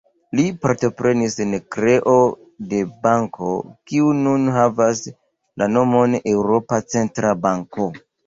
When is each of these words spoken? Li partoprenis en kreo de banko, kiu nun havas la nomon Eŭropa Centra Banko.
Li 0.37 0.43
partoprenis 0.61 1.35
en 1.43 1.51
kreo 1.75 2.15
de 2.71 2.79
banko, 3.03 3.51
kiu 3.91 4.09
nun 4.23 4.49
havas 4.57 5.03
la 5.63 5.67
nomon 5.77 6.19
Eŭropa 6.35 6.83
Centra 6.95 7.35
Banko. 7.47 7.91